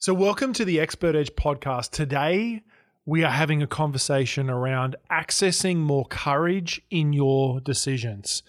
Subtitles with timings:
[0.00, 1.90] So, welcome to the Expert Edge podcast.
[1.90, 2.62] Today,
[3.04, 8.44] we are having a conversation around accessing more courage in your decisions.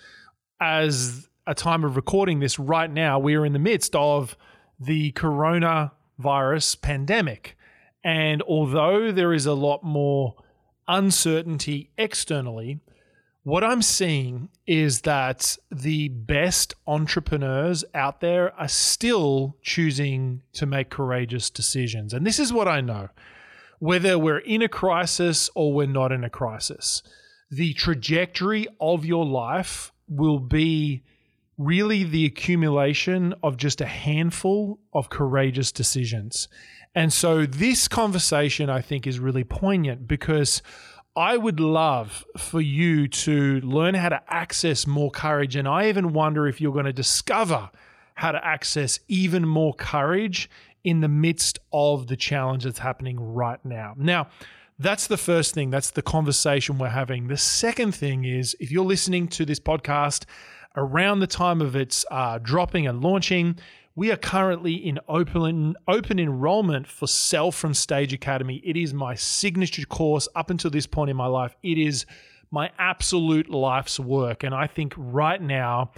[0.61, 4.37] As a time of recording this right now, we are in the midst of
[4.79, 7.57] the coronavirus pandemic.
[8.03, 10.35] And although there is a lot more
[10.87, 12.79] uncertainty externally,
[13.49, 20.89] what I'm seeing is that the best entrepreneurs out there are still choosing to make
[20.89, 22.13] courageous decisions.
[22.13, 23.09] And this is what I know
[23.79, 27.01] whether we're in a crisis or we're not in a crisis,
[27.49, 31.01] the trajectory of your life will be
[31.57, 36.47] really the accumulation of just a handful of courageous decisions.
[36.93, 40.61] And so this conversation, I think, is really poignant because
[41.15, 45.55] I would love for you to learn how to access more courage.
[45.55, 47.69] And I even wonder if you're going to discover
[48.15, 50.49] how to access even more courage
[50.83, 53.93] in the midst of the challenge that's happening right now.
[53.97, 54.27] Now,
[54.77, 55.69] that's the first thing.
[55.69, 57.27] That's the conversation we're having.
[57.27, 60.23] The second thing is if you're listening to this podcast
[60.77, 63.57] around the time of its uh, dropping and launching,
[63.99, 68.61] we are currently in open open enrollment for Sell from Stage Academy.
[68.63, 71.53] It is my signature course up until this point in my life.
[71.63, 72.05] It is
[72.49, 75.91] my absolute life's work, and I think right now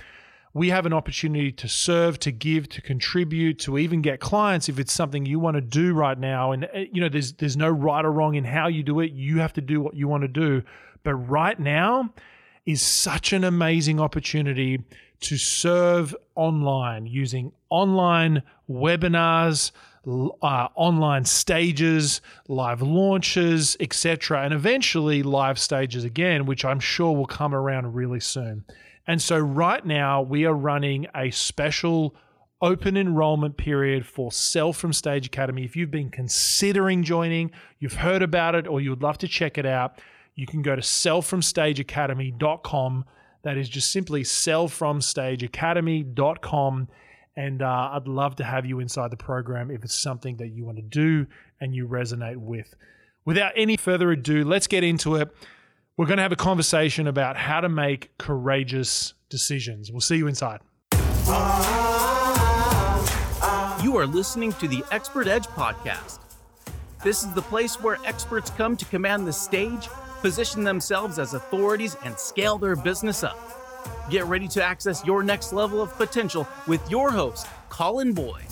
[0.55, 4.79] we have an opportunity to serve, to give, to contribute, to even get clients if
[4.79, 6.53] it's something you want to do right now.
[6.53, 9.11] And uh, you know, there's there's no right or wrong in how you do it.
[9.11, 10.63] You have to do what you want to do.
[11.03, 12.15] But right now
[12.65, 14.79] is such an amazing opportunity
[15.21, 19.71] to serve online using online webinars,
[20.05, 27.27] uh, online stages, live launches, etc., and eventually live stages again, which I'm sure will
[27.27, 28.65] come around really soon.
[29.07, 32.15] And so, right now, we are running a special
[32.61, 35.65] open enrollment period for Sell from Stage Academy.
[35.65, 39.57] If you've been considering joining, you've heard about it, or you would love to check
[39.57, 39.99] it out,
[40.35, 43.05] you can go to sellfromstageacademy.com
[43.43, 46.87] that is just simply sellfromstageacademy.com.
[47.35, 50.65] And uh, I'd love to have you inside the program if it's something that you
[50.65, 51.25] want to do
[51.59, 52.75] and you resonate with.
[53.23, 55.33] Without any further ado, let's get into it.
[55.95, 59.91] We're going to have a conversation about how to make courageous decisions.
[59.91, 60.59] We'll see you inside.
[63.83, 66.19] You are listening to the Expert Edge podcast.
[67.03, 69.89] This is the place where experts come to command the stage
[70.21, 73.37] position themselves as authorities, and scale their business up.
[74.09, 78.45] Get ready to access your next level of potential with your host, Colin Boyd.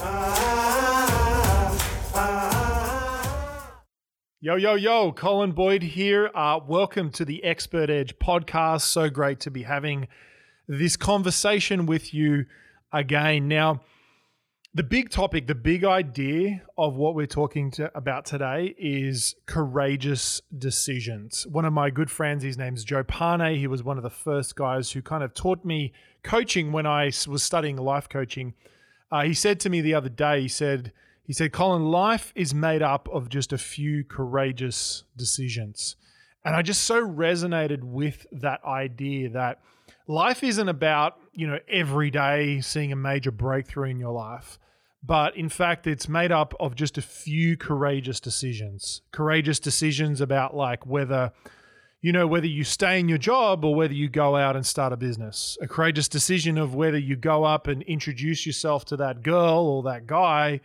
[4.42, 6.32] Yo, yo, yo, Colin Boyd here.
[6.34, 8.82] Uh, welcome to the Expert Edge podcast.
[8.84, 10.08] So great to be having
[10.66, 12.46] this conversation with you
[12.94, 13.50] again.
[13.50, 13.82] Now,
[14.74, 20.42] the big topic, the big idea of what we're talking to, about today is courageous
[20.56, 21.48] decisions.
[21.48, 23.58] One of my good friends, his name's Joe Pane.
[23.58, 25.92] He was one of the first guys who kind of taught me
[26.22, 28.54] coaching when I was studying life coaching.
[29.12, 30.94] Uh, he said to me the other day, he said,
[31.24, 35.96] he said, Colin, life is made up of just a few courageous decisions.
[36.46, 39.62] And I just so resonated with that idea that
[40.10, 44.58] life isn't about, you know, every day seeing a major breakthrough in your life.
[45.04, 49.02] But in fact, it's made up of just a few courageous decisions.
[49.12, 51.32] Courageous decisions about like whether,
[52.02, 54.92] you know, whether you stay in your job or whether you go out and start
[54.92, 55.58] a business.
[55.62, 59.84] A courageous decision of whether you go up and introduce yourself to that girl or
[59.84, 60.60] that guy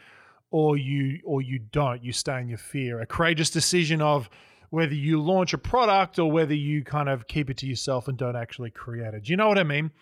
[0.51, 2.03] or you or you don't.
[2.03, 3.01] You stay in your fear.
[3.03, 4.31] A courageous decision of
[4.75, 8.19] whether you launch a product or whether you kind of keep it to yourself and
[8.19, 9.23] don't actually create it.
[9.23, 9.93] Do you know what I mean?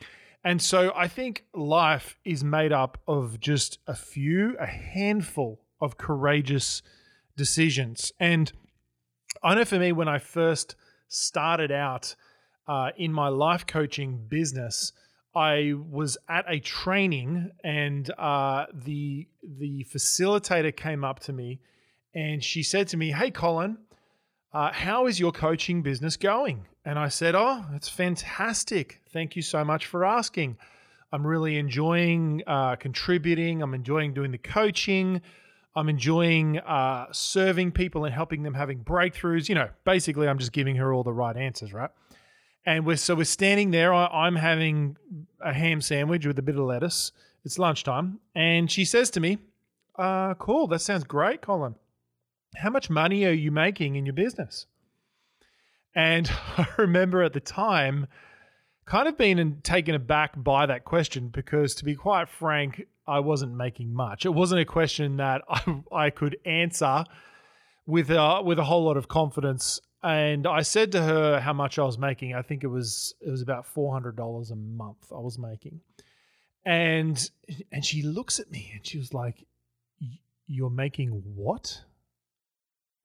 [0.43, 5.99] And so I think life is made up of just a few, a handful of
[5.99, 6.81] courageous
[7.37, 8.13] decisions.
[8.19, 8.51] And
[9.43, 10.75] I know for me, when I first
[11.07, 12.17] started out
[12.67, 14.95] uh, in my life coaching business,
[15.35, 21.61] I was at a training, and uh, the the facilitator came up to me,
[22.15, 23.79] and she said to me, "Hey, Colin,
[24.53, 26.67] uh, how is your coaching business going?
[26.85, 29.01] And I said, Oh, it's fantastic.
[29.11, 30.59] Thank you so much for asking.
[31.13, 33.63] I'm really enjoying uh, contributing.
[33.63, 35.21] I'm enjoying doing the coaching.
[35.75, 39.49] I'm enjoying uh, serving people and helping them having breakthroughs.
[39.49, 41.91] You know, basically, I'm just giving her all the right answers, right?
[42.65, 43.93] And we're so we're standing there.
[43.93, 44.97] I, am having
[45.41, 47.13] a ham sandwich with a bit of lettuce.
[47.45, 49.39] It's lunchtime, and she says to me,
[49.97, 51.75] uh, "Cool, that sounds great, Colin
[52.57, 54.67] how much money are you making in your business?
[55.95, 58.07] And I remember at the time
[58.85, 63.55] kind of being taken aback by that question because, to be quite frank, I wasn't
[63.55, 64.25] making much.
[64.25, 67.05] It wasn't a question that I, I could answer
[67.87, 69.81] with a, with a whole lot of confidence.
[70.03, 72.35] And I said to her how much I was making.
[72.35, 75.81] I think it was it was about four hundred dollars a month I was making,
[76.67, 77.31] and
[77.71, 79.47] and she looks at me and she was like,
[80.49, 81.83] "You're making what?"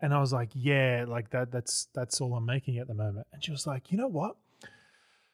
[0.01, 1.51] And I was like, "Yeah, like that.
[1.51, 4.35] That's that's all I'm making at the moment." And she was like, "You know what,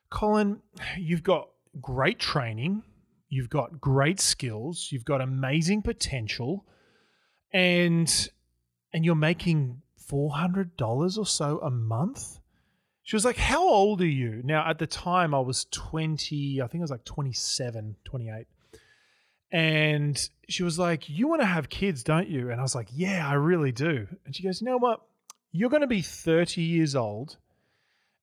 [0.09, 0.61] Colin?
[0.97, 1.49] You've got
[1.81, 2.83] great training."
[3.33, 6.67] You've got great skills, you've got amazing potential,
[7.51, 8.29] and
[8.93, 12.39] and you're making $400 or so a month.
[13.01, 14.41] She was like, How old are you?
[14.43, 18.45] Now, at the time, I was 20, I think I was like 27, 28.
[19.53, 22.49] And she was like, You want to have kids, don't you?
[22.49, 24.07] And I was like, Yeah, I really do.
[24.25, 25.01] And she goes, You know what?
[25.51, 27.37] You're going to be 30 years old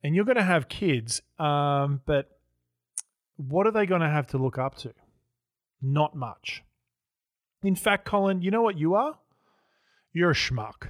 [0.03, 2.38] and you're going to have kids, um, but
[3.37, 4.93] what are they going to have to look up to?
[5.81, 6.65] Not much.
[7.62, 9.17] In fact, Colin, you know what you are?
[10.12, 10.88] You're a schmuck.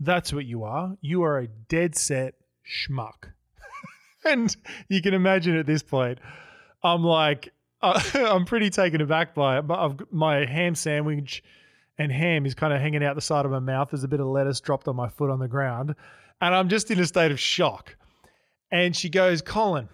[0.00, 0.96] That's what you are.
[1.00, 2.34] You are a dead set
[2.68, 3.32] schmuck.
[4.24, 4.54] and
[4.88, 6.18] you can imagine at this point,
[6.82, 7.52] I'm like,
[7.82, 9.62] uh, I'm pretty taken aback by it.
[9.66, 11.42] But I've, my ham sandwich
[11.98, 13.90] and ham is kind of hanging out the side of my mouth.
[13.90, 15.94] There's a bit of lettuce dropped on my foot on the ground.
[16.40, 17.96] And I'm just in a state of shock.
[18.70, 19.88] And she goes, Colin,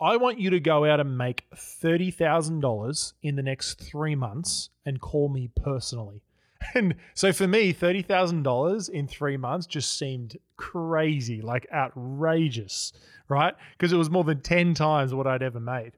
[0.00, 5.00] I want you to go out and make $30,000 in the next three months and
[5.00, 6.22] call me personally.
[6.74, 12.92] And so for me, $30,000 in three months just seemed crazy, like outrageous,
[13.28, 13.52] right?
[13.72, 15.90] Because it was more than 10 times what I'd ever made.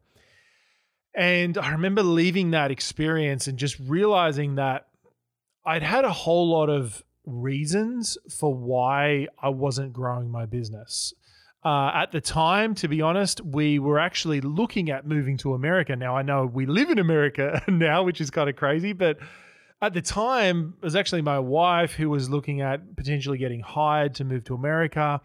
[1.15, 4.89] And I remember leaving that experience and just realizing that
[5.65, 11.15] I'd had a whole lot of reasons for why I wasn't growing my business.
[11.65, 15.97] Uh, at the time, to be honest, we were actually looking at moving to America.
[15.97, 19.19] Now, I know we live in America now, which is kind of crazy, but
[19.81, 24.15] at the time, it was actually my wife who was looking at potentially getting hired
[24.17, 25.23] to move to America.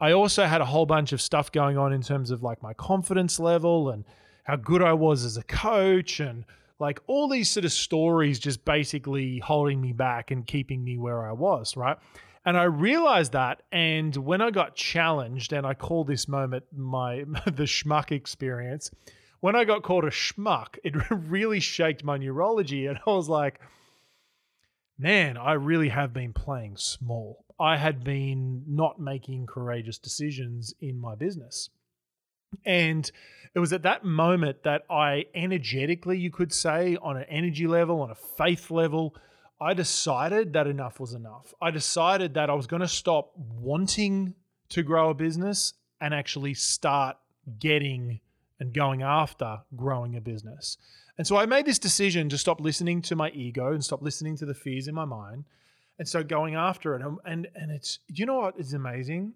[0.00, 2.72] I also had a whole bunch of stuff going on in terms of like my
[2.72, 4.04] confidence level and
[4.44, 6.44] how good I was as a coach and
[6.78, 11.28] like all these sort of stories just basically holding me back and keeping me where
[11.28, 11.98] I was, right?
[12.44, 13.62] And I realized that.
[13.70, 18.90] And when I got challenged, and I call this moment my the schmuck experience,
[19.40, 22.86] when I got called a schmuck, it really shaked my neurology.
[22.86, 23.60] And I was like,
[24.98, 27.44] man, I really have been playing small.
[27.58, 31.68] I had been not making courageous decisions in my business.
[32.64, 33.10] And
[33.54, 38.00] it was at that moment that I energetically, you could say, on an energy level,
[38.02, 39.14] on a faith level,
[39.60, 41.52] I decided that enough was enough.
[41.60, 44.34] I decided that I was going to stop wanting
[44.70, 47.16] to grow a business and actually start
[47.58, 48.20] getting
[48.58, 50.76] and going after growing a business.
[51.18, 54.36] And so I made this decision to stop listening to my ego and stop listening
[54.38, 55.44] to the fears in my mind
[55.98, 57.02] and start going after it.
[57.24, 59.34] And and it's you know what is amazing?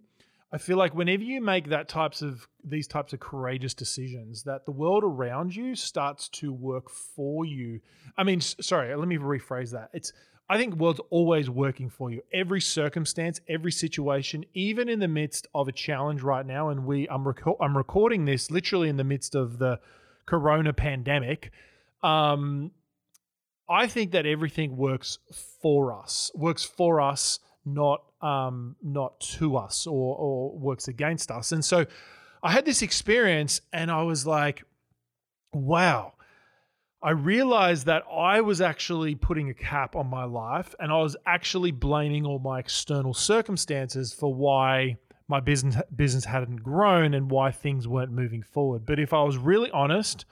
[0.54, 4.64] I feel like whenever you make that types of these types of courageous decisions, that
[4.64, 7.80] the world around you starts to work for you.
[8.16, 9.90] I mean, sorry, let me rephrase that.
[9.92, 10.12] It's
[10.48, 12.22] I think the world's always working for you.
[12.32, 17.08] Every circumstance, every situation, even in the midst of a challenge right now, and we
[17.08, 19.80] I'm reco- I'm recording this literally in the midst of the
[20.24, 21.50] corona pandemic.
[22.00, 22.70] Um,
[23.68, 25.18] I think that everything works
[25.60, 31.53] for us, works for us not um, not to us or, or works against us.
[31.53, 31.86] And so
[32.43, 34.65] I had this experience and I was like,
[35.53, 36.12] wow.
[37.03, 41.17] I realized that I was actually putting a cap on my life and I was
[41.27, 44.96] actually blaming all my external circumstances for why
[45.29, 48.86] my business business hadn't grown and why things weren't moving forward.
[48.86, 50.24] But if I was really honest,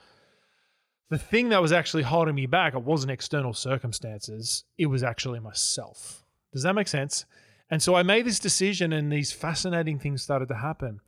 [1.09, 5.39] the thing that was actually holding me back, it wasn't external circumstances, it was actually
[5.39, 6.22] myself.
[6.53, 7.25] Does that make sense?
[7.69, 10.99] And so I made this decision, and these fascinating things started to happen.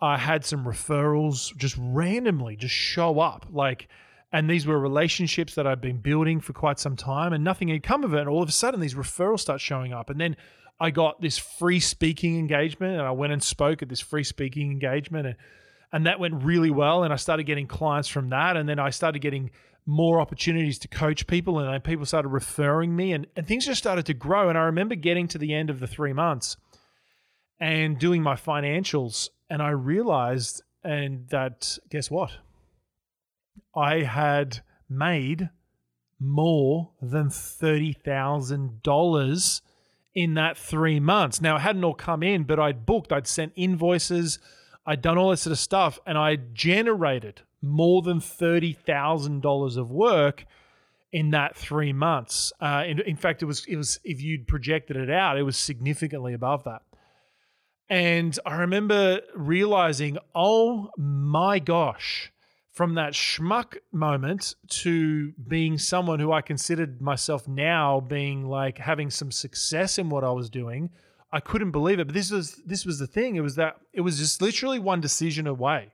[0.00, 3.88] I had some referrals just randomly just show up, like,
[4.32, 7.82] and these were relationships that I'd been building for quite some time, and nothing had
[7.82, 8.20] come of it.
[8.20, 10.36] And all of a sudden, these referrals start showing up, and then
[10.78, 14.70] I got this free speaking engagement, and I went and spoke at this free speaking
[14.70, 15.36] engagement, and
[15.92, 17.04] and that went really well.
[17.04, 19.50] And I started getting clients from that, and then I started getting
[19.86, 24.04] more opportunities to coach people and people started referring me and, and things just started
[24.06, 24.48] to grow.
[24.48, 26.56] And i remember getting to the end of the three months
[27.60, 32.32] and doing my financials and i realized and that guess what?
[33.74, 35.50] I had made
[36.20, 39.60] more than $30000
[40.14, 41.40] in that three months.
[41.40, 44.38] Now it hadn't all come in but i'd booked i'd sent invoices
[44.86, 50.44] i'd done all this sort of stuff and i generated more than $30,000 of work
[51.12, 52.52] in that three months.
[52.60, 55.56] Uh, in, in fact, it was it was if you'd projected it out, it was
[55.56, 56.82] significantly above that.
[57.88, 62.32] And I remember realizing, oh my gosh,
[62.72, 69.08] from that schmuck moment to being someone who I considered myself now being like having
[69.08, 70.90] some success in what I was doing,
[71.32, 72.06] I couldn't believe it.
[72.06, 73.36] But this was this was the thing.
[73.36, 75.92] It was that it was just literally one decision away.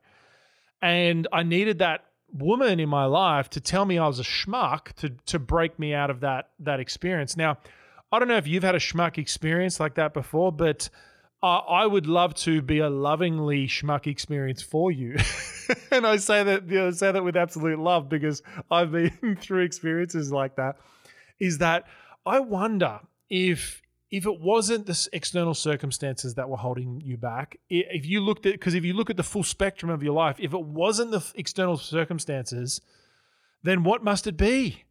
[0.80, 4.92] And I needed that woman in my life to tell me I was a schmuck
[4.94, 7.36] to to break me out of that that experience.
[7.36, 7.58] Now,
[8.10, 10.88] I don't know if you've had a schmuck experience like that before, but
[11.44, 15.16] I would love to be a lovingly schmuck experience for you.
[15.90, 19.64] and I say that you know, say that with absolute love because I've been through
[19.64, 20.76] experiences like that.
[21.40, 21.88] Is that
[22.24, 23.81] I wonder if
[24.12, 28.52] if it wasn't the external circumstances that were holding you back, if you looked at
[28.52, 31.25] because if you look at the full spectrum of your life, if it wasn't the
[31.35, 32.83] external circumstances,
[33.62, 34.85] then what must it be?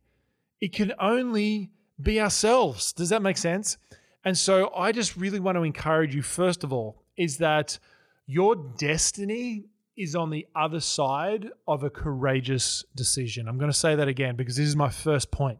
[0.60, 1.70] It can only
[2.02, 2.94] be ourselves.
[2.94, 3.78] Does that make sense?
[4.26, 7.78] And so I just really want to encourage you, first of all, is that
[8.26, 13.48] your destiny is on the other side of a courageous decision.
[13.48, 15.60] I'm going to say that again because this is my first point.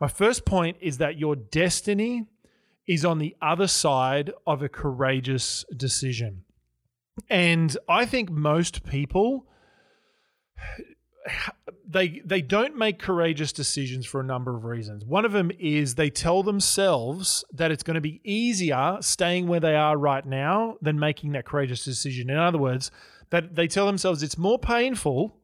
[0.00, 2.26] My first point is that your destiny
[2.86, 6.44] is on the other side of a courageous decision.
[7.30, 9.46] And I think most people
[11.88, 15.04] they they don't make courageous decisions for a number of reasons.
[15.04, 19.60] One of them is they tell themselves that it's going to be easier staying where
[19.60, 22.30] they are right now than making that courageous decision.
[22.30, 22.90] In other words,
[23.30, 25.36] that they tell themselves it's more painful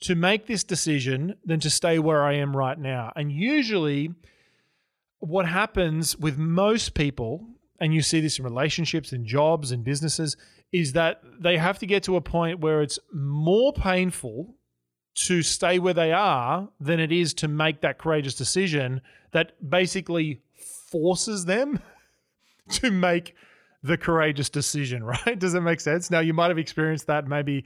[0.00, 3.12] to make this decision than to stay where I am right now.
[3.14, 4.10] And usually
[5.22, 7.46] what happens with most people
[7.78, 10.36] and you see this in relationships and jobs and businesses
[10.72, 14.56] is that they have to get to a point where it's more painful
[15.14, 19.00] to stay where they are than it is to make that courageous decision
[19.30, 20.40] that basically
[20.90, 21.78] forces them
[22.70, 23.36] to make
[23.84, 25.38] the courageous decision, right?
[25.38, 26.10] Does it make sense?
[26.10, 27.64] Now, you might have experienced that maybe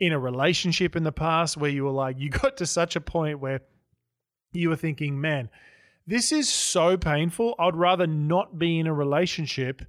[0.00, 3.00] in a relationship in the past where you were like, you got to such a
[3.00, 3.60] point where
[4.52, 5.50] you were thinking, man,
[6.06, 7.54] this is so painful.
[7.58, 9.82] I'd rather not be in a relationship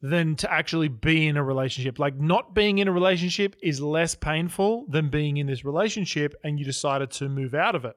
[0.00, 1.98] than to actually be in a relationship.
[1.98, 6.58] Like not being in a relationship is less painful than being in this relationship and
[6.58, 7.96] you decided to move out of it.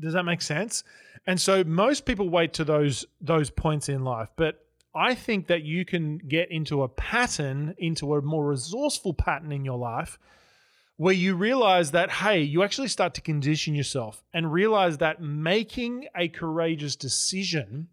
[0.00, 0.84] Does that make sense?
[1.26, 5.62] And so most people wait to those those points in life, but I think that
[5.62, 10.18] you can get into a pattern, into a more resourceful pattern in your life
[11.02, 16.06] where you realize that hey, you actually start to condition yourself and realize that making
[16.16, 17.88] a courageous decision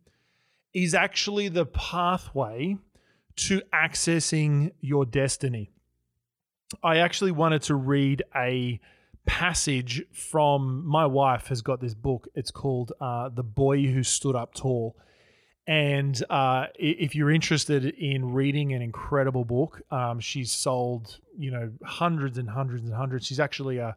[0.76, 2.78] is actually the pathway
[3.36, 5.72] to accessing your destiny.
[6.84, 8.80] I actually wanted to read a
[9.26, 12.28] passage from my wife has got this book.
[12.36, 14.96] It's called uh, "The Boy Who Stood Up Tall,"
[15.68, 21.72] and uh, if you're interested in reading an incredible book, um, she's sold you know
[21.84, 23.26] hundreds and hundreds and hundreds.
[23.26, 23.96] She's actually a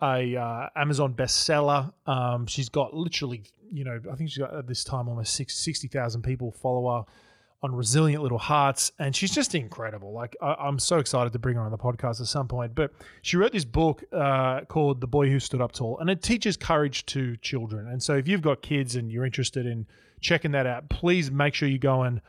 [0.00, 1.92] a uh, Amazon bestseller.
[2.06, 3.42] Um, she's got literally,
[3.72, 7.12] you know, I think she's got at this time almost 60,000 people follow her
[7.60, 10.12] on Resilient Little Hearts, and she's just incredible.
[10.12, 12.74] Like I, am so excited to bring her on the podcast at some point.
[12.74, 12.92] But
[13.22, 16.56] she wrote this book uh, called "The Boy Who Stood Up Tall," and it teaches
[16.56, 17.88] courage to children.
[17.88, 19.86] And so, if you've got kids and you're interested in
[20.20, 22.20] checking that out, please make sure you go and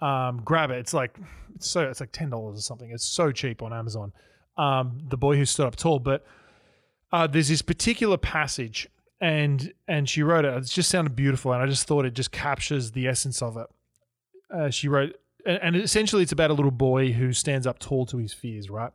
[0.00, 0.78] um, grab it.
[0.78, 1.16] It's like
[1.54, 2.90] it's so it's like ten dollars or something.
[2.90, 4.12] It's so cheap on Amazon.
[4.56, 6.24] Um, the Boy Who Stood Up Tall, but
[7.12, 8.88] uh, there's this particular passage,
[9.20, 10.56] and and she wrote it.
[10.56, 13.66] It just sounded beautiful, and I just thought it just captures the essence of it.
[14.50, 18.06] Uh, she wrote, and, and, essentially, it's about a little boy who stands up tall
[18.06, 18.92] to his fears, right?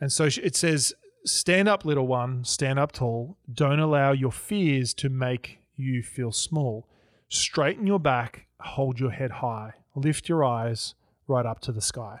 [0.00, 2.44] And so it says, "Stand up, little one.
[2.44, 3.36] Stand up tall.
[3.52, 6.86] Don't allow your fears to make you feel small.
[7.28, 8.46] Straighten your back.
[8.60, 9.74] Hold your head high.
[9.94, 10.94] Lift your eyes
[11.26, 12.20] right up to the sky."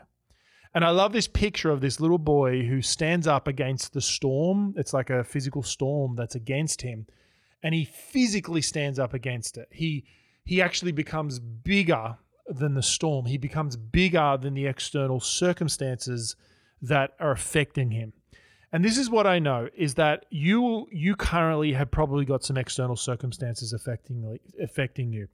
[0.74, 4.74] And I love this picture of this little boy who stands up against the storm.
[4.76, 7.06] It's like a physical storm that's against him.
[7.62, 9.68] And he physically stands up against it.
[9.70, 10.04] He
[10.44, 13.26] he actually becomes bigger than the storm.
[13.26, 16.36] He becomes bigger than the external circumstances
[16.82, 18.12] that are affecting him.
[18.74, 22.56] And this is what I know is that you you currently have probably got some
[22.56, 25.28] external circumstances affecting affecting you.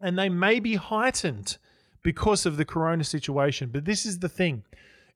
[0.00, 1.58] And they may be heightened
[2.02, 3.68] because of the corona situation.
[3.70, 4.64] But this is the thing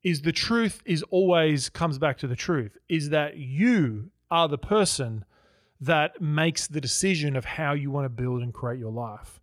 [0.03, 4.59] is the truth is always comes back to the truth is that you are the
[4.59, 5.25] person
[5.81, 9.41] that makes the decision of how you want to build and create your life.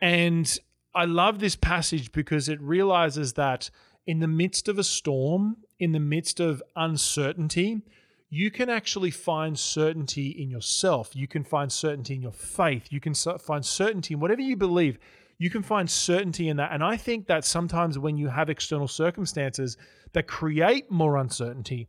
[0.00, 0.56] And
[0.94, 3.70] I love this passage because it realizes that
[4.06, 7.80] in the midst of a storm, in the midst of uncertainty,
[8.28, 11.16] you can actually find certainty in yourself.
[11.16, 12.86] You can find certainty in your faith.
[12.90, 14.98] You can find certainty in whatever you believe.
[15.38, 16.70] You can find certainty in that.
[16.72, 19.76] And I think that sometimes when you have external circumstances
[20.12, 21.88] that create more uncertainty,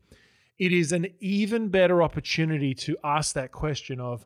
[0.58, 4.26] it is an even better opportunity to ask that question of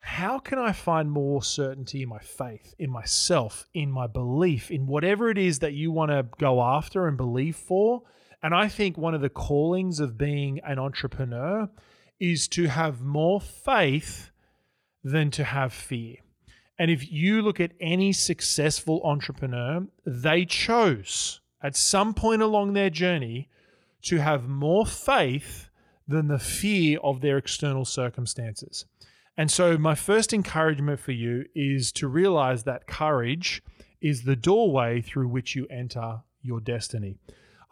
[0.00, 4.86] how can I find more certainty in my faith, in myself, in my belief, in
[4.86, 8.02] whatever it is that you want to go after and believe for?
[8.44, 11.66] And I think one of the callings of being an entrepreneur
[12.20, 14.32] is to have more faith
[15.02, 16.16] than to have fear.
[16.78, 22.90] And if you look at any successful entrepreneur, they chose at some point along their
[22.90, 23.48] journey
[24.02, 25.70] to have more faith
[26.06, 28.84] than the fear of their external circumstances.
[29.38, 33.62] And so, my first encouragement for you is to realize that courage
[34.02, 37.16] is the doorway through which you enter your destiny.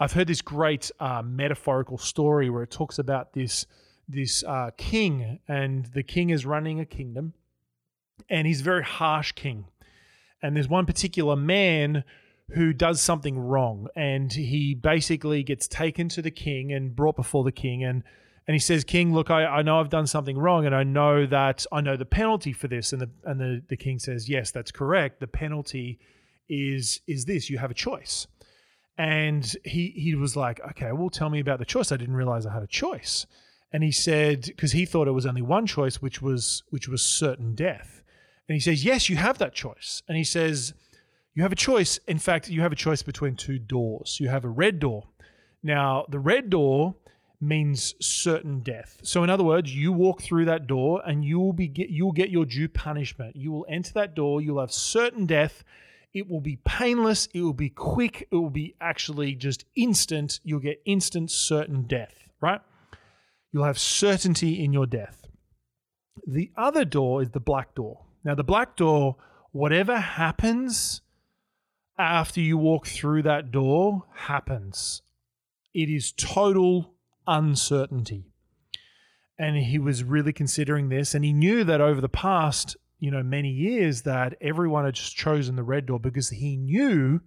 [0.02, 3.66] I've heard this great uh, metaphorical story where it talks about this
[4.08, 7.34] this uh, king, and the king is running a kingdom,
[8.28, 9.66] and he's a very harsh king.
[10.42, 12.02] And there's one particular man
[12.48, 17.44] who does something wrong, and he basically gets taken to the king and brought before
[17.44, 18.02] the king, and
[18.48, 21.26] and he says, King, look, I, I know I've done something wrong, and I know
[21.26, 22.92] that I know the penalty for this.
[22.92, 25.20] And the and the, the king says, Yes, that's correct.
[25.20, 26.00] The penalty
[26.48, 27.48] is is this.
[27.48, 28.26] You have a choice.
[28.98, 31.92] And he he was like, Okay, well, tell me about the choice.
[31.92, 33.26] I didn't realize I had a choice.
[33.74, 37.02] And he said, because he thought it was only one choice, which was which was
[37.02, 38.02] certain death.
[38.48, 40.02] And he says, Yes, you have that choice.
[40.08, 40.74] And he says,
[41.34, 41.98] You have a choice.
[42.06, 44.18] In fact, you have a choice between two doors.
[44.20, 45.08] You have a red door.
[45.62, 46.96] Now, the red door
[47.40, 49.00] means certain death.
[49.02, 52.12] So in other words, you walk through that door and you will be get, you'll
[52.12, 53.36] get your due punishment.
[53.36, 55.64] You will enter that door, you'll have certain death.
[56.14, 60.40] It will be painless, it will be quick, it will be actually just instant.
[60.44, 62.60] You'll get instant certain death, right?
[63.50, 65.26] You'll have certainty in your death.
[66.26, 68.04] The other door is the black door.
[68.24, 69.16] Now the black door,
[69.52, 71.00] whatever happens
[71.98, 75.02] after you walk through that door happens.
[75.74, 76.94] It is total
[77.26, 78.26] uncertainty.
[79.38, 83.20] And he was really considering this, and he knew that over the past, you know,
[83.20, 87.20] many years that everyone had just chosen the red door because he knew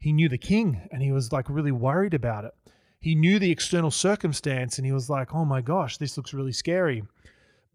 [0.00, 2.50] he knew the king and he was like really worried about it.
[2.98, 6.50] He knew the external circumstance and he was like, "Oh my gosh, this looks really
[6.50, 7.04] scary."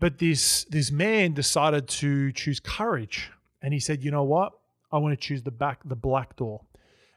[0.02, 3.32] But this this man decided to choose courage
[3.62, 4.52] and he said, "You know what?
[4.92, 6.66] I want to choose the back the black door."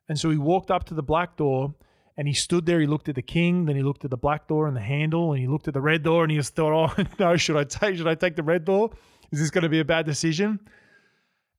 [0.09, 1.75] And so he walked up to the black door
[2.17, 2.79] and he stood there.
[2.79, 5.33] He looked at the king, then he looked at the black door and the handle,
[5.33, 7.65] and he looked at the red door, and he just thought, "Oh no, should I
[7.65, 7.97] take?
[7.97, 8.91] Should I take the red door?
[9.33, 10.61] Is this going to be a bad decision?"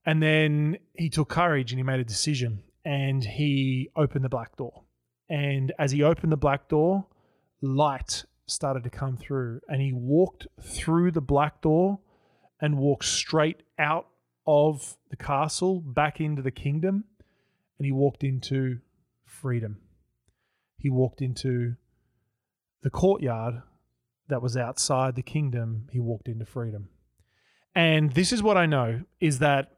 [0.06, 4.56] And then he took courage and he made a decision, and he opened the black
[4.56, 4.84] door.
[5.30, 7.08] And as he opened the black door,
[7.62, 12.00] light started to come through, and he walked through the black door
[12.62, 14.08] and walked straight out
[14.46, 17.04] of the castle back into the kingdom,
[17.78, 18.80] and he walked into
[19.26, 19.82] freedom
[20.78, 21.76] he walked into
[22.84, 23.62] the courtyard
[24.30, 26.90] that was outside the kingdom, he walked into freedom.
[27.78, 29.78] And this is what I know is that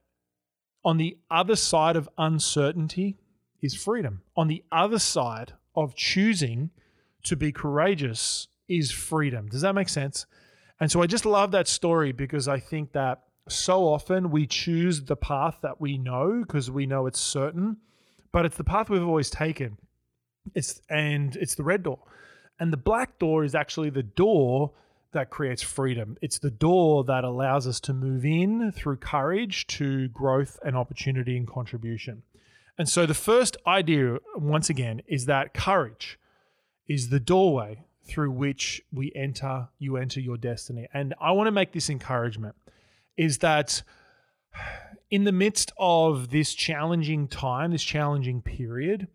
[0.85, 3.17] on the other side of uncertainty
[3.61, 4.21] is freedom.
[4.37, 6.69] On the other side of choosing
[7.23, 9.49] to be courageous is freedom.
[9.49, 10.25] Does that make sense?
[10.79, 15.03] And so I just love that story because I think that so often we choose
[15.03, 17.75] the path that we know because we know it's certain,
[18.31, 19.77] but it's the path we've always taken.
[20.55, 21.99] It's and it's the red door.
[22.61, 24.71] And the black door is actually the door
[25.11, 26.17] that creates freedom.
[26.21, 31.35] It's the door that allows us to move in through courage to growth and opportunity
[31.35, 32.23] and contribution.
[32.77, 36.19] And so the first idea, once again, is that courage
[36.87, 40.87] is the doorway through which we enter, you enter your destiny.
[40.93, 42.55] And I want to make this encouragement
[43.17, 43.83] is that
[45.11, 49.07] in the midst of this challenging time, this challenging period,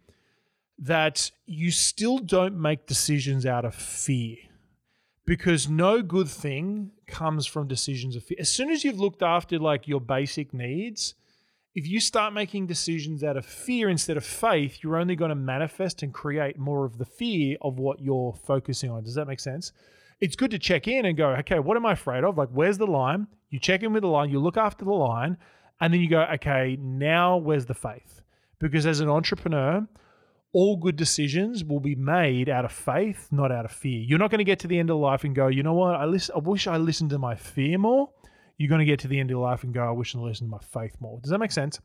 [0.79, 4.37] that you still don't make decisions out of fear
[5.27, 8.37] because no good thing comes from decisions of fear.
[8.41, 11.15] As soon as you've looked after like your basic needs,
[11.75, 15.35] if you start making decisions out of fear instead of faith, you're only going to
[15.35, 19.03] manifest and create more of the fear of what you're focusing on.
[19.03, 19.73] Does that make sense?
[20.21, 22.39] It's good to check in and go, okay, what am I afraid of?
[22.39, 23.27] Like, where's the line?
[23.51, 25.37] You check in with the line, you look after the line,
[25.81, 28.23] and then you go, okay, now where's the faith?
[28.61, 29.87] Because as an entrepreneur,
[30.55, 34.01] all good decisions will be made out of faith, not out of fear.
[34.01, 35.97] You're not going to get to the end of life and go, you know what?
[35.97, 36.35] I listen.
[36.37, 38.09] I wish I listened to my fear more.
[38.57, 40.49] You're going to get to the end of life and go, I wish I listened
[40.49, 41.19] to my faith more.
[41.21, 41.81] Does that make sense?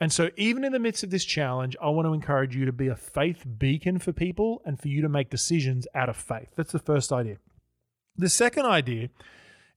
[0.00, 2.72] And so, even in the midst of this challenge, I want to encourage you to
[2.72, 6.50] be a faith beacon for people and for you to make decisions out of faith.
[6.56, 7.38] That's the first idea.
[8.16, 9.08] The second idea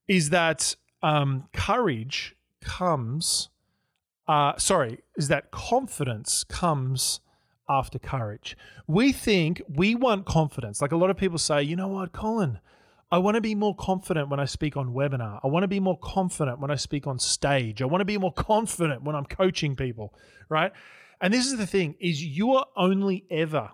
[0.07, 3.49] is that um, courage comes,
[4.27, 7.21] uh, sorry, is that confidence comes
[7.69, 8.57] after courage.
[8.87, 10.81] We think we want confidence.
[10.81, 12.59] Like a lot of people say, you know what, Colin,
[13.11, 15.39] I want to be more confident when I speak on webinar.
[15.43, 17.81] I want to be more confident when I speak on stage.
[17.81, 20.13] I want to be more confident when I'm coaching people,
[20.49, 20.71] right?
[21.21, 23.69] And this is the thing is you are only ever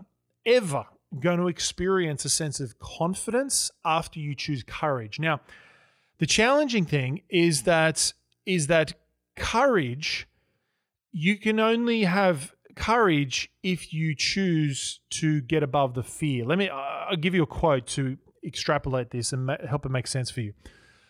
[0.45, 0.86] ever
[1.19, 5.19] going to experience a sense of confidence after you choose courage.
[5.19, 5.41] Now,
[6.19, 8.13] the challenging thing is that
[8.45, 8.93] is that
[9.36, 10.28] courage
[11.12, 16.45] you can only have courage if you choose to get above the fear.
[16.45, 20.31] Let me I'll give you a quote to extrapolate this and help it make sense
[20.31, 20.53] for you.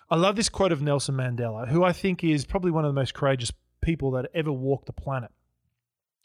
[0.09, 2.99] I love this quote of Nelson Mandela, who I think is probably one of the
[2.99, 3.51] most courageous
[3.81, 5.29] people that ever walked the planet.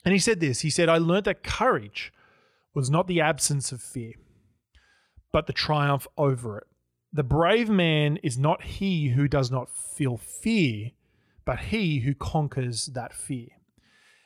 [0.04, 2.12] And he said this, he said I learned that courage
[2.72, 4.14] was not the absence of fear,
[5.30, 6.64] but the triumph over it.
[7.12, 10.90] The brave man is not he who does not feel fear,
[11.44, 13.48] but he who conquers that fear.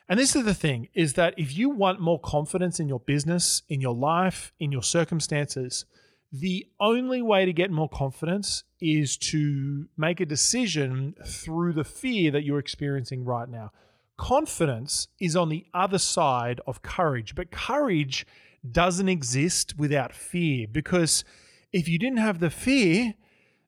[0.09, 3.61] And this is the thing is that if you want more confidence in your business,
[3.69, 5.85] in your life, in your circumstances,
[6.31, 12.31] the only way to get more confidence is to make a decision through the fear
[12.31, 13.71] that you're experiencing right now.
[14.17, 18.25] Confidence is on the other side of courage, but courage
[18.69, 21.23] doesn't exist without fear because
[21.71, 23.13] if you didn't have the fear,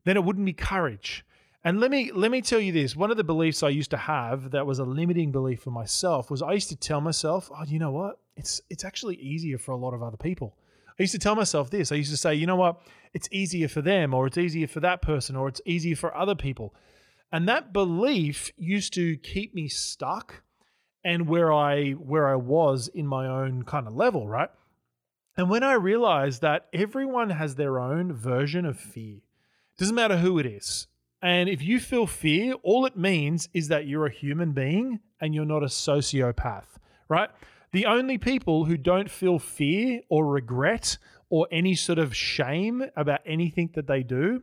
[0.06, 1.24] then it wouldn't be courage.
[1.64, 2.96] And let me let me tell you this.
[2.96, 6.32] One of the beliefs I used to have that was a limiting belief for myself
[6.32, 8.20] was I used to tell myself, "Oh, you know what?
[8.36, 10.58] It's it's actually easier for a lot of other people."
[11.00, 11.92] I used to tell myself this.
[11.92, 12.82] I used to say, "You know what?
[13.14, 16.36] It's easier for them or it's easier for that person or it's easier for other
[16.36, 16.74] people."
[17.32, 20.44] And that belief used to keep me stuck
[21.04, 24.50] and where I where I was in my own kind of level, right?
[25.38, 29.20] And when I realized that everyone has their own version of fear,
[29.78, 30.88] doesn't matter who it is.
[31.22, 35.36] And if you feel fear, all it means is that you're a human being and
[35.36, 36.66] you're not a sociopath,
[37.10, 37.30] right?
[37.72, 40.98] The only people who don't feel fear or regret
[41.30, 44.42] or any sort of shame about anything that they do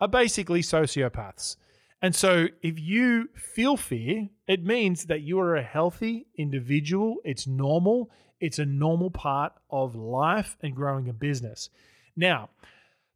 [0.00, 1.56] are basically sociopaths.
[2.00, 7.16] And so if you feel fear, it means that you are a healthy individual.
[7.24, 8.10] It's normal.
[8.40, 11.68] It's a normal part of life and growing a business.
[12.16, 12.48] Now,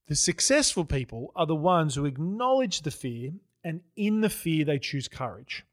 [0.07, 4.79] the successful people are the ones who acknowledge the fear and in the fear they
[4.79, 5.65] choose courage.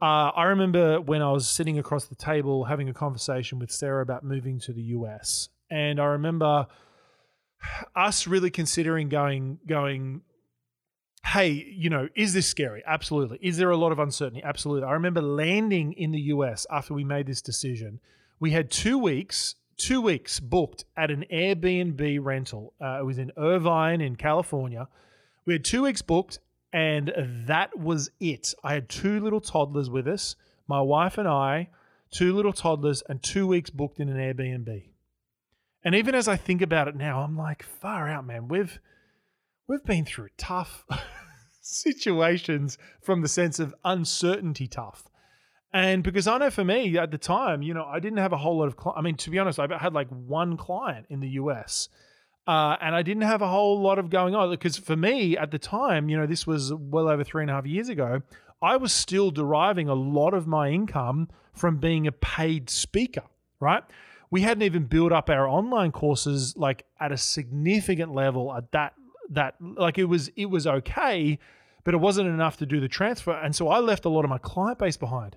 [0.00, 4.02] Uh, I remember when I was sitting across the table having a conversation with Sarah
[4.02, 5.48] about moving to the US.
[5.70, 6.66] And I remember
[7.96, 10.22] us really considering going going
[11.24, 12.82] hey, you know, is this scary?
[12.86, 13.38] Absolutely.
[13.40, 14.42] Is there a lot of uncertainty?
[14.44, 14.86] Absolutely.
[14.86, 17.98] I remember landing in the US after we made this decision.
[18.38, 22.74] We had two weeks, two weeks booked at an Airbnb rental.
[22.80, 24.88] Uh, it was in Irvine, in California.
[25.44, 26.38] We had two weeks booked,
[26.72, 27.12] and
[27.46, 28.54] that was it.
[28.64, 31.68] I had two little toddlers with us, my wife and I,
[32.10, 34.88] two little toddlers, and two weeks booked in an Airbnb.
[35.84, 38.48] And even as I think about it now, I'm like, far out, man.
[38.48, 38.78] We've
[39.68, 40.84] we've been through tough
[41.60, 45.04] situations from the sense of uncertainty tough.
[45.74, 48.36] And because I know for me at the time, you know, I didn't have a
[48.36, 51.18] whole lot of, cli- I mean, to be honest, I had like one client in
[51.18, 51.88] the US.
[52.46, 55.50] Uh, and I didn't have a whole lot of going on because for me at
[55.50, 58.22] the time, you know, this was well over three and a half years ago.
[58.62, 63.24] I was still deriving a lot of my income from being a paid speaker,
[63.58, 63.82] right?
[64.30, 68.94] We hadn't even built up our online courses like at a significant level at that
[69.30, 71.38] that like it was it was okay,
[71.82, 73.32] but it wasn't enough to do the transfer.
[73.32, 75.36] And so I left a lot of my client base behind.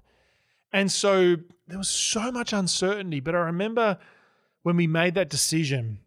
[0.72, 3.20] And so there was so much uncertainty.
[3.20, 3.98] But I remember
[4.64, 6.00] when we made that decision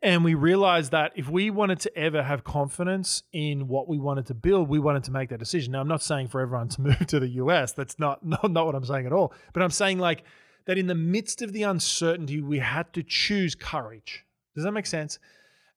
[0.00, 4.26] and we realized that if we wanted to ever have confidence in what we wanted
[4.26, 5.72] to build, we wanted to make that decision.
[5.72, 7.72] Now, I'm not saying for everyone to move to the US.
[7.72, 9.32] That's not, not, not what I'm saying at all.
[9.52, 10.24] But I'm saying like
[10.66, 14.24] that in the midst of the uncertainty, we had to choose courage.
[14.54, 15.18] Does that make sense?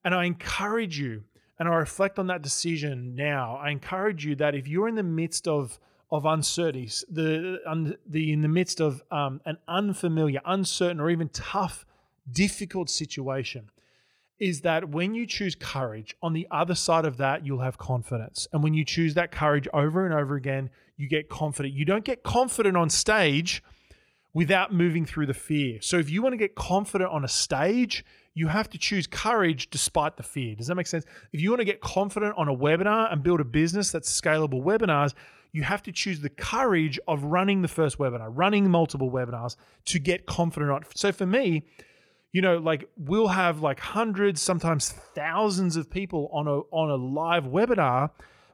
[0.04, 1.24] And I encourage you,
[1.60, 3.56] and I reflect on that decision now.
[3.56, 5.80] I encourage you that if you're in the midst of
[6.12, 7.60] of uncertainties, the,
[8.06, 11.86] the in the midst of um, an unfamiliar, uncertain, or even tough,
[12.30, 13.70] difficult situation,
[14.38, 18.48] is that when you choose courage, on the other side of that, you'll have confidence.
[18.52, 21.74] And when you choose that courage over and over again, you get confident.
[21.74, 23.64] You don't get confident on stage
[24.34, 25.80] without moving through the fear.
[25.82, 29.70] So if you want to get confident on a stage, you have to choose courage
[29.70, 30.56] despite the fear.
[30.56, 31.06] Does that make sense?
[31.34, 34.64] If you want to get confident on a webinar and build a business that's scalable
[34.64, 35.14] webinars,
[35.54, 40.00] you have to choose the courage of running the first webinar, running multiple webinars to
[40.00, 40.84] get confident on.
[40.96, 41.64] So for me,
[42.32, 46.96] you know, like we'll have like hundreds, sometimes thousands of people on a on a
[46.96, 48.12] live webinar.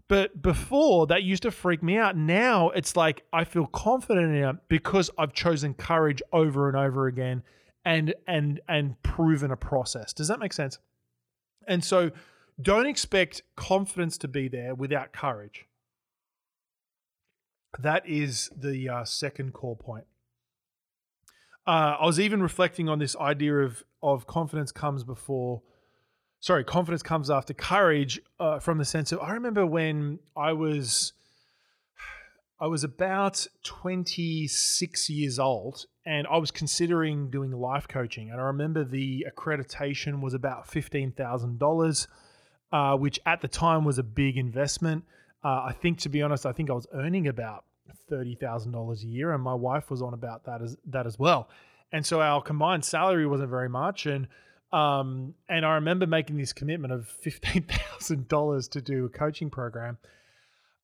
[0.08, 2.16] But before that used to freak me out.
[2.16, 7.08] Now it's like I feel confident in it because I've chosen courage over and over
[7.08, 7.44] again
[7.86, 10.14] and and and proven a process.
[10.14, 10.80] Does that make sense?
[11.68, 12.12] And so
[12.60, 15.68] don't expect confidence to be there without courage.
[17.80, 20.06] That is the uh, second core point.
[21.66, 25.62] Uh, I was even reflecting on this idea of of confidence comes before,
[26.40, 28.20] sorry, confidence comes after courage.
[28.40, 31.13] Uh, from the sense of I remember when I was,
[32.60, 38.40] I was about twenty six years old, and I was considering doing life coaching, and
[38.40, 42.08] I remember the accreditation was about fifteen thousand dollars,
[42.72, 45.04] uh, which at the time was a big investment.
[45.44, 47.66] Uh, I think, to be honest, I think I was earning about
[48.10, 51.17] thirty thousand dollars a year, and my wife was on about that as that as
[51.17, 51.50] well.
[51.91, 54.28] And so our combined salary wasn't very much, and
[54.73, 59.50] um, and I remember making this commitment of fifteen thousand dollars to do a coaching
[59.50, 59.97] program,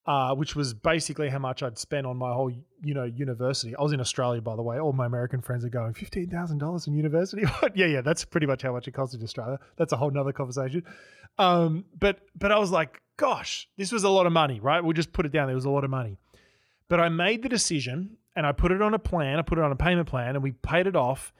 [0.05, 3.75] uh, which was basically how much I'd spent on my whole you know university.
[3.75, 4.79] I was in Australia, by the way.
[4.79, 7.43] All my American friends are going fifteen thousand dollars in university.
[7.75, 9.59] yeah, yeah, that's pretty much how much it costs in Australia.
[9.77, 10.83] That's a whole nother conversation.
[11.37, 14.83] Um, but but I was like, gosh, this was a lot of money, right?
[14.83, 15.47] We'll just put it down.
[15.47, 16.19] There was a lot of money.
[16.93, 19.39] But I made the decision and I put it on a plan.
[19.39, 21.33] I put it on a payment plan and we paid it off.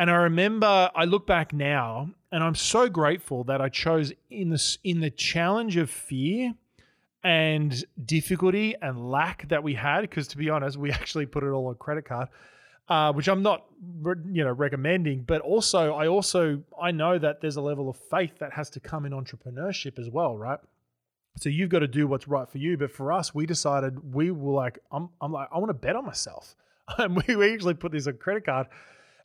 [0.00, 4.48] And I remember I look back now and I'm so grateful that I chose in
[4.48, 6.54] the in the challenge of fear
[7.22, 11.50] and difficulty and lack that we had because to be honest, we actually put it
[11.50, 12.26] all on credit card.
[12.88, 13.64] Uh, which I'm not,
[14.32, 15.22] you know, recommending.
[15.22, 18.80] But also, I also I know that there's a level of faith that has to
[18.80, 20.58] come in entrepreneurship as well, right?
[21.38, 22.76] So you've got to do what's right for you.
[22.76, 25.96] But for us, we decided we were like, I'm, I'm like, I want to bet
[25.96, 26.54] on myself.
[26.98, 28.68] And we, we actually put this on credit card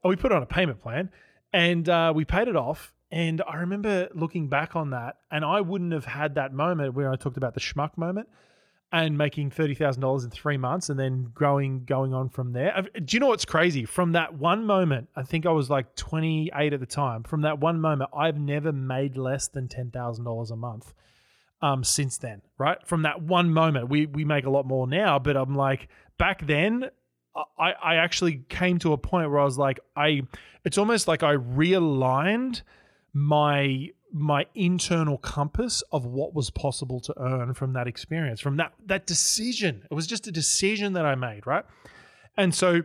[0.04, 1.12] and we put it on a payment plan
[1.54, 2.92] and uh, we paid it off.
[3.12, 7.12] And I remember looking back on that and I wouldn't have had that moment where
[7.12, 8.30] I talked about the schmuck moment
[8.92, 12.84] and making $30,000 in three months and then growing, going on from there.
[12.94, 13.86] Do you know what's crazy?
[13.86, 17.24] From that one moment, I think I was like 28 at the time.
[17.24, 20.94] From that one moment, I've never made less than $10,000 a month
[21.62, 22.78] um, since then, right?
[22.88, 26.46] From that one moment, we we make a lot more now, but I'm like back
[26.46, 26.90] then.
[27.58, 30.24] I, I actually came to a point where I was like, I,
[30.66, 32.62] it's almost like I realigned
[33.14, 38.74] my my internal compass of what was possible to earn from that experience, from that
[38.86, 39.88] that decision.
[39.90, 41.64] It was just a decision that I made, right?
[42.36, 42.82] And so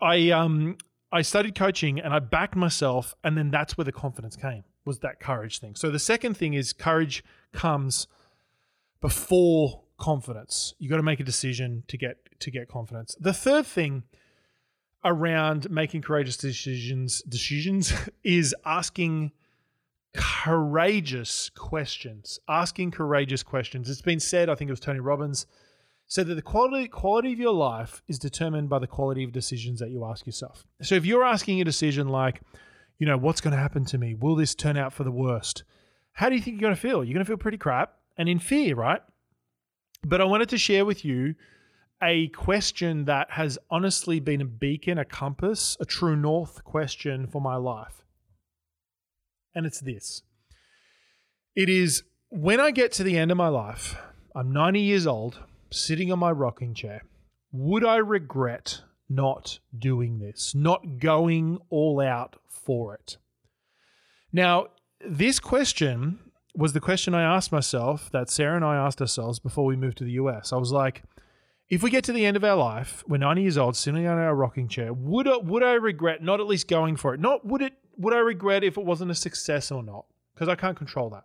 [0.00, 0.76] I um
[1.10, 5.00] I studied coaching and I backed myself, and then that's where the confidence came was
[5.00, 5.74] that courage thing.
[5.74, 8.06] So the second thing is courage comes
[9.00, 10.74] before confidence.
[10.78, 13.16] You got to make a decision to get to get confidence.
[13.20, 14.04] The third thing
[15.04, 17.92] around making courageous decisions decisions
[18.24, 19.32] is asking
[20.14, 22.38] courageous questions.
[22.48, 23.90] Asking courageous questions.
[23.90, 25.46] It's been said, I think it was Tony Robbins
[26.08, 29.80] said that the quality quality of your life is determined by the quality of decisions
[29.80, 30.64] that you ask yourself.
[30.82, 32.42] So if you're asking a decision like
[32.98, 34.14] you know, what's going to happen to me?
[34.14, 35.64] Will this turn out for the worst?
[36.12, 37.04] How do you think you're going to feel?
[37.04, 39.02] You're going to feel pretty crap and in fear, right?
[40.02, 41.34] But I wanted to share with you
[42.02, 47.40] a question that has honestly been a beacon, a compass, a true north question for
[47.40, 48.04] my life.
[49.54, 50.22] And it's this
[51.54, 53.96] it is when I get to the end of my life,
[54.34, 55.38] I'm 90 years old,
[55.70, 57.02] sitting on my rocking chair,
[57.50, 63.16] would I regret not doing this, not going all out for it?
[64.32, 64.66] Now,
[65.00, 66.18] this question
[66.54, 69.98] was the question I asked myself that Sarah and I asked ourselves before we moved
[69.98, 70.52] to the US.
[70.52, 71.04] I was like,
[71.68, 74.18] if we get to the end of our life, we're 90 years old, sitting on
[74.18, 77.20] our rocking chair, would I, would I regret not at least going for it?
[77.20, 80.06] Not would it would I regret if it wasn't a success or not?
[80.34, 81.24] Because I can't control that.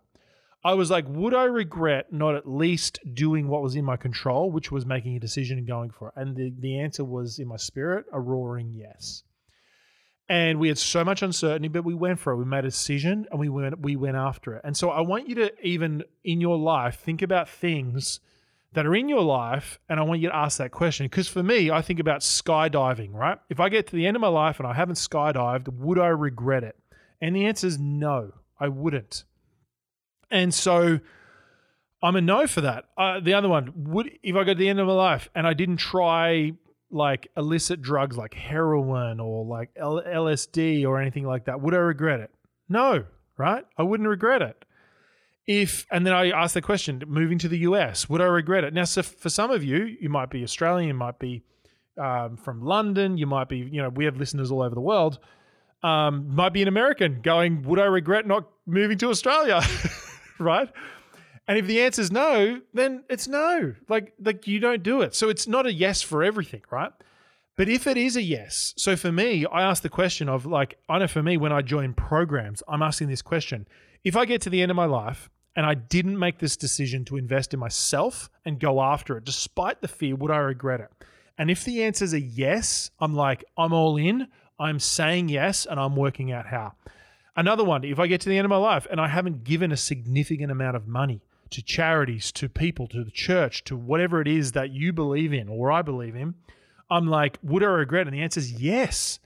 [0.64, 4.50] I was like, would I regret not at least doing what was in my control,
[4.50, 6.14] which was making a decision and going for it?
[6.16, 9.24] And the, the answer was in my spirit, a roaring yes.
[10.28, 12.36] And we had so much uncertainty, but we went for it.
[12.36, 14.62] We made a decision and we went we went after it.
[14.64, 18.20] And so I want you to even in your life think about things
[18.72, 21.06] that are in your life and I want you to ask that question.
[21.06, 23.38] Because for me, I think about skydiving, right?
[23.50, 26.08] If I get to the end of my life and I haven't skydived, would I
[26.08, 26.76] regret it?
[27.20, 29.24] And the answer is no, I wouldn't.
[30.30, 31.00] And so
[32.02, 32.86] I'm a no for that.
[32.96, 35.46] Uh, the other one would if I got to the end of my life and
[35.46, 36.52] I didn't try
[36.92, 41.78] like illicit drugs like heroin or like L- LSD or anything like that, would I
[41.78, 42.30] regret it?
[42.68, 43.04] No,
[43.36, 43.64] right?
[43.76, 44.64] I wouldn't regret it.
[45.46, 48.72] If and then I ask the question, moving to the US, would I regret it?
[48.72, 51.42] Now, so for some of you, you might be Australian, you might be
[51.98, 55.18] um, from London, you might be, you know, we have listeners all over the world.
[55.82, 59.60] Um, might be an American going, would I regret not moving to Australia?
[60.38, 60.68] right?
[61.48, 63.74] And if the answer is no, then it's no.
[63.88, 65.14] Like, like you don't do it.
[65.14, 66.92] So it's not a yes for everything, right?
[67.56, 70.78] But if it is a yes, so for me, I ask the question of like,
[70.88, 73.68] I know for me, when I join programs, I'm asking this question.
[74.04, 77.04] If I get to the end of my life and I didn't make this decision
[77.06, 80.90] to invest in myself and go after it, despite the fear, would I regret it?
[81.36, 84.28] And if the answer is a yes, I'm like, I'm all in.
[84.58, 86.72] I'm saying yes and I'm working out how.
[87.36, 89.72] Another one, if I get to the end of my life and I haven't given
[89.72, 94.28] a significant amount of money to charities, to people, to the church, to whatever it
[94.28, 96.34] is that you believe in or I believe in,
[96.90, 98.06] I'm like, would I regret?
[98.06, 99.18] And the answer is yes.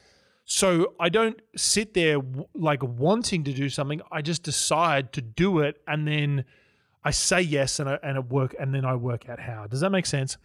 [0.45, 2.19] So I don't sit there
[2.55, 4.01] like wanting to do something.
[4.12, 6.45] I just decide to do it, and then
[7.05, 9.67] I say yes, and I, and it work, and then I work out how.
[9.67, 10.37] Does that make sense?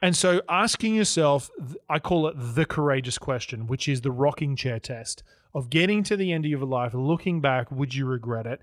[0.00, 1.50] And so asking yourself,
[1.88, 5.22] I call it the courageous question, which is the rocking chair test
[5.54, 8.60] of getting to the end of your life, looking back, would you regret it?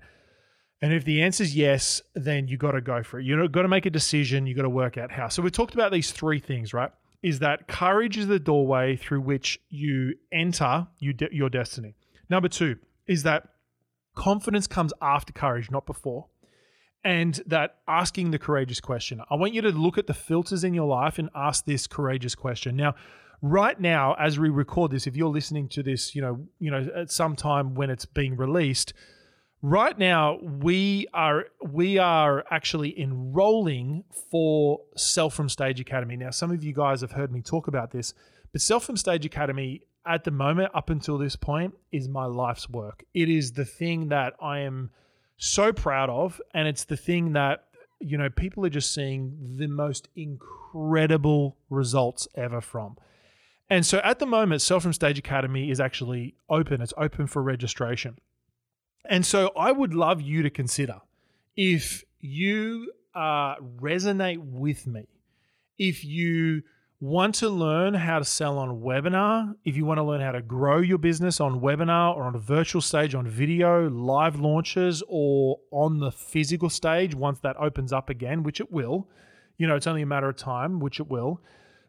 [0.82, 3.26] And if the answer is yes, then you got to go for it.
[3.26, 4.46] You've got to make a decision.
[4.46, 5.28] You've got to work out how.
[5.28, 6.90] So we talked about these three things, right?
[7.22, 11.96] Is that courage is the doorway through which you enter you de- your destiny.
[12.30, 13.48] Number two is that
[14.14, 16.28] confidence comes after courage, not before
[17.04, 19.20] and that asking the courageous question.
[19.30, 22.34] I want you to look at the filters in your life and ask this courageous
[22.34, 22.76] question.
[22.76, 22.94] Now,
[23.40, 26.86] right now, as we record this, if you're listening to this, you know, you know,
[26.94, 28.92] at some time when it's being released,
[29.62, 36.16] right now we are we are actually enrolling for Sell from Stage Academy.
[36.16, 38.14] Now, some of you guys have heard me talk about this,
[38.52, 42.68] but Sell from Stage Academy at the moment, up until this point, is my life's
[42.68, 43.04] work.
[43.14, 44.90] It is the thing that I am
[45.36, 46.40] so proud of.
[46.54, 47.64] And it's the thing that,
[48.00, 52.96] you know, people are just seeing the most incredible results ever from.
[53.68, 56.80] And so at the moment, Sell from Stage Academy is actually open.
[56.80, 58.18] It's open for registration.
[59.08, 61.00] And so I would love you to consider
[61.56, 65.06] if you uh, resonate with me,
[65.78, 66.62] if you
[67.00, 70.42] want to learn how to sell on webinar, if you want to learn how to
[70.42, 75.58] grow your business on webinar or on a virtual stage on video, live launches, or
[75.70, 79.08] on the physical stage once that opens up again, which it will,
[79.56, 81.40] you know, it's only a matter of time, which it will,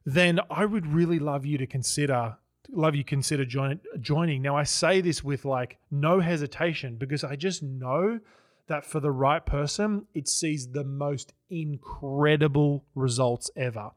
[0.05, 2.37] then I would really love you to consider
[2.69, 4.41] love you consider join, joining.
[4.41, 8.19] Now I say this with like no hesitation because I just know
[8.67, 13.91] that for the right person, it sees the most incredible results ever.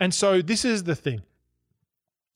[0.00, 1.22] And so this is the thing.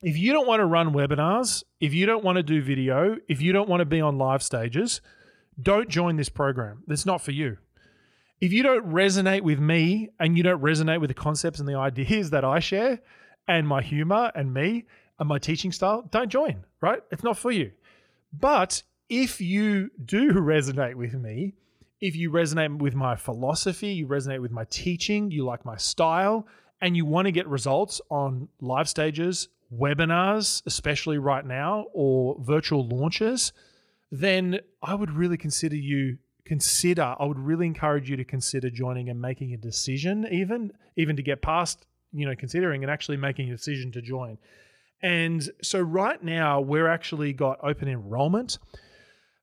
[0.03, 3.43] If you don't want to run webinars, if you don't want to do video, if
[3.43, 5.01] you don't want to be on live stages,
[5.61, 6.85] don't join this program.
[6.89, 7.59] It's not for you.
[8.41, 11.75] If you don't resonate with me and you don't resonate with the concepts and the
[11.89, 13.01] ideas that I share
[13.47, 14.87] and my humor and me
[15.21, 17.03] and my teaching style, don't join, right?
[17.13, 17.71] It's not for you.
[18.33, 21.55] But if you do resonate with me,
[22.01, 26.47] if you resonate with my philosophy, you resonate with my teaching, you like my style,
[26.81, 32.89] and you want to get results on live stages, webinars, especially right now, or virtual
[32.89, 33.53] launches,
[34.11, 39.09] then I would really consider you consider I would really encourage you to consider joining
[39.09, 43.51] and making a decision even even to get past you know considering and actually making
[43.51, 44.39] a decision to join.
[45.03, 48.59] And so right now we're actually got open enrollment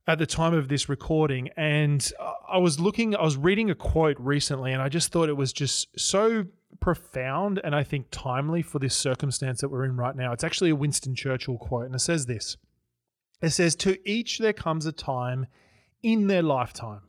[0.08, 2.14] at the time of this recording and
[2.50, 5.52] I was looking I was reading a quote recently and I just thought it was
[5.52, 6.46] just so
[6.80, 10.32] profound and I think timely for this circumstance that we're in right now.
[10.32, 12.58] It's actually a Winston Churchill quote, and it says this
[13.42, 15.48] It says, To each there comes a time
[16.04, 17.02] in their lifetime,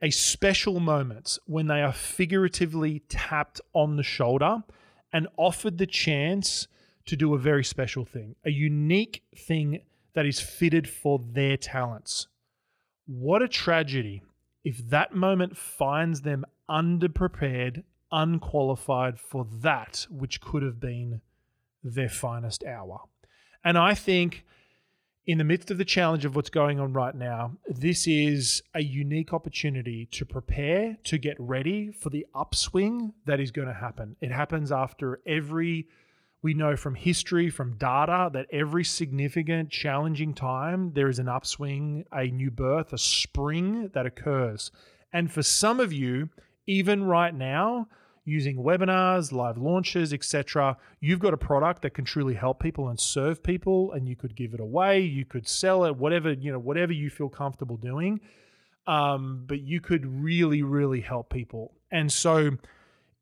[0.00, 4.62] a special moment when they are figuratively tapped on the shoulder
[5.12, 6.68] and offered the chance
[7.06, 9.80] to do a very special thing, a unique thing
[10.14, 12.28] that is fitted for their talents.
[13.06, 14.22] What a tragedy
[14.64, 21.20] if that moment finds them underprepared unqualified for that which could have been
[21.82, 23.00] their finest hour.
[23.64, 24.44] And I think
[25.26, 28.82] in the midst of the challenge of what's going on right now, this is a
[28.82, 34.16] unique opportunity to prepare, to get ready for the upswing that is going to happen.
[34.20, 35.88] It happens after every,
[36.44, 42.04] we know from history, from data, that every significant, challenging time, there is an upswing,
[42.12, 44.70] a new birth, a spring that occurs.
[45.10, 46.28] And for some of you,
[46.66, 47.88] even right now,
[48.26, 50.76] using webinars, live launches, etc.
[51.00, 54.36] You've got a product that can truly help people and serve people, and you could
[54.36, 58.20] give it away, you could sell it, whatever you know, whatever you feel comfortable doing.
[58.86, 61.72] Um, but you could really, really help people.
[61.90, 62.58] And so,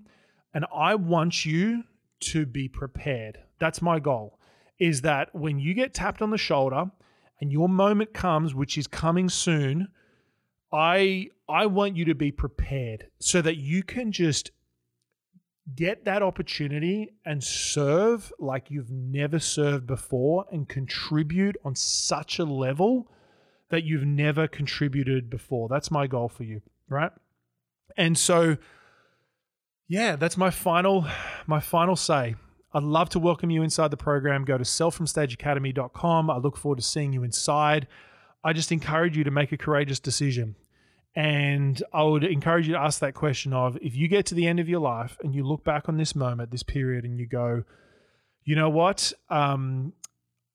[0.55, 1.85] and I want you
[2.21, 3.39] to be prepared.
[3.61, 4.39] That's my goal.
[4.79, 6.91] Is that when you get tapped on the shoulder
[7.41, 9.89] and your moment comes, which is coming soon,
[10.73, 14.51] I I want you to be prepared so that you can just
[15.75, 22.45] get that opportunity and serve like you've never served before and contribute on such a
[22.45, 23.11] level
[23.69, 25.69] that you've never contributed before.
[25.69, 27.13] That's my goal for you, right?
[27.97, 28.57] And so
[29.89, 31.07] yeah, that's my final
[31.47, 32.37] my final say.
[32.73, 34.45] I'd love to welcome you inside the program.
[34.45, 36.31] Go to sellfromstageacademy.com.
[36.31, 37.89] I look forward to seeing you inside.
[38.45, 40.55] I just encourage you to make a courageous decision.
[41.17, 44.47] And I would encourage you to ask that question of if you get to the
[44.47, 47.27] end of your life and you look back on this moment, this period, and you
[47.27, 47.65] go,
[48.45, 49.13] you know what?
[49.29, 49.93] Um,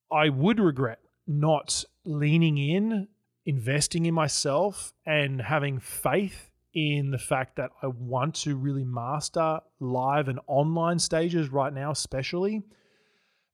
[0.10, 3.10] I would regret not leaning in,
[3.46, 9.60] investing in myself, and having faith in the fact that I want to really master
[9.80, 12.64] live and online stages right now, especially,